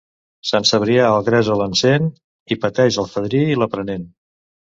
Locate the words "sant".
0.51-0.63